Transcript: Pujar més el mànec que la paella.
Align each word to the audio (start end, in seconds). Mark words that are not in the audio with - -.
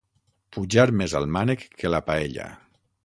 Pujar 0.55 0.85
més 1.01 1.15
el 1.21 1.29
mànec 1.37 1.67
que 1.83 1.93
la 1.95 2.01
paella. 2.09 2.49